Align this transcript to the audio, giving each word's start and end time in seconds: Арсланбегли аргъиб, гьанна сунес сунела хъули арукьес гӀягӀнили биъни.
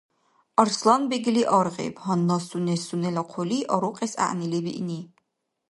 Арсланбегли 0.61 1.43
аргъиб, 1.59 1.95
гьанна 2.03 2.37
сунес 2.47 2.81
сунела 2.87 3.23
хъули 3.31 3.59
арукьес 3.73 4.13
гӀягӀнили 4.19 4.59
биъни. 4.65 4.99